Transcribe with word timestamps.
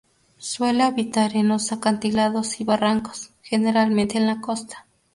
Suele 0.39 0.81
habitar 0.81 1.35
en 1.35 1.47
los 1.47 1.71
acantilados 1.71 2.59
y 2.59 2.63
barrancos, 2.63 3.29
generalmente 3.43 4.17
en 4.17 4.25
la 4.25 4.41
costa. 4.41 4.87